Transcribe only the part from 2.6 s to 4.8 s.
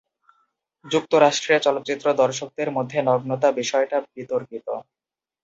মধ্যে নগ্নতা বিষয়টা বিতর্কিত।